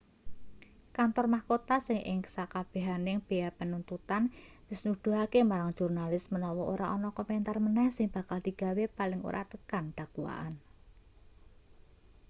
[0.97, 4.23] kantor mahkota sing ing sakabehaning bea penuntutan
[4.69, 9.85] wis nuduhake marang jurnalis menawa ora ana komentar meneh sing bakal digawe paling ora tekan
[9.97, 10.53] dakwaan